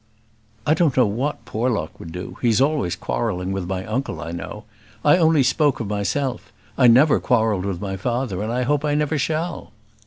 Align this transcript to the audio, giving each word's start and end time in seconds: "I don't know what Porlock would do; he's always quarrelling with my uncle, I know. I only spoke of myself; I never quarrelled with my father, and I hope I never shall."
"I 0.65 0.73
don't 0.73 0.97
know 0.97 1.05
what 1.05 1.45
Porlock 1.45 1.99
would 1.99 2.11
do; 2.11 2.39
he's 2.41 2.59
always 2.59 2.95
quarrelling 2.95 3.51
with 3.51 3.67
my 3.67 3.85
uncle, 3.85 4.19
I 4.19 4.31
know. 4.31 4.63
I 5.05 5.17
only 5.17 5.43
spoke 5.43 5.79
of 5.79 5.85
myself; 5.85 6.51
I 6.75 6.87
never 6.87 7.19
quarrelled 7.19 7.65
with 7.65 7.79
my 7.79 7.97
father, 7.97 8.41
and 8.41 8.51
I 8.51 8.63
hope 8.63 8.83
I 8.83 8.95
never 8.95 9.19
shall." 9.19 9.71